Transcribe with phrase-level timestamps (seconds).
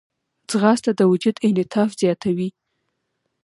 [0.49, 2.49] ځغاسته د وجود انعطاف زیاتوي